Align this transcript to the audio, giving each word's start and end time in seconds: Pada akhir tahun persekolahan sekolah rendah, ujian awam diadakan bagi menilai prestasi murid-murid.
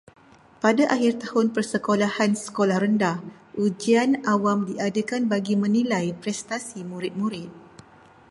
Pada 0.63 0.83
akhir 0.95 1.13
tahun 1.23 1.47
persekolahan 1.55 2.31
sekolah 2.43 2.77
rendah, 2.83 3.17
ujian 3.65 4.09
awam 4.33 4.59
diadakan 4.69 5.21
bagi 5.33 5.53
menilai 5.63 6.07
prestasi 6.21 6.79
murid-murid. 6.91 7.49